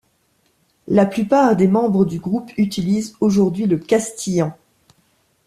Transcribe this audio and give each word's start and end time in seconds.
La 0.87 1.05
plupart 1.05 1.55
des 1.55 1.67
membres 1.67 2.05
du 2.05 2.17
groupe 2.17 2.49
utilisent 2.57 3.15
aujourd'hui 3.19 3.67
le 3.67 3.77
castillan. 3.77 4.57